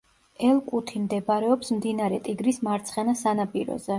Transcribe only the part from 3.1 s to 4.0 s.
სანაპიროზე.